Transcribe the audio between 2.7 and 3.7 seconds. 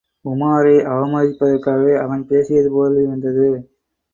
போலிருந்தது.